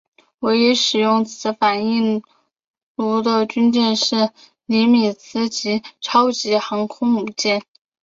[0.39, 2.23] 唯一使用此反应
[2.95, 4.31] 炉的军舰是
[4.65, 7.61] 尼米兹级超级航空母舰。